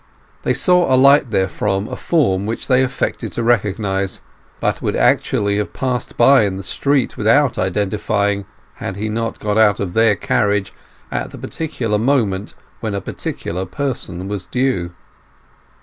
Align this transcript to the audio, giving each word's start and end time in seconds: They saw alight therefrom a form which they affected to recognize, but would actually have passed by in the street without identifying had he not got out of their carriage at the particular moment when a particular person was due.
They 0.41 0.55
saw 0.55 0.91
alight 0.91 1.29
therefrom 1.29 1.87
a 1.87 1.95
form 1.95 2.47
which 2.47 2.67
they 2.67 2.81
affected 2.83 3.33
to 3.33 3.43
recognize, 3.43 4.23
but 4.59 4.81
would 4.81 4.95
actually 4.95 5.57
have 5.57 5.73
passed 5.73 6.17
by 6.17 6.41
in 6.45 6.57
the 6.57 6.63
street 6.63 7.17
without 7.17 7.59
identifying 7.59 8.47
had 8.77 8.95
he 8.95 9.09
not 9.09 9.37
got 9.37 9.59
out 9.59 9.79
of 9.79 9.93
their 9.93 10.15
carriage 10.15 10.73
at 11.11 11.29
the 11.29 11.37
particular 11.37 11.99
moment 11.99 12.55
when 12.79 12.95
a 12.95 12.99
particular 12.99 13.67
person 13.67 14.27
was 14.27 14.47
due. 14.47 14.91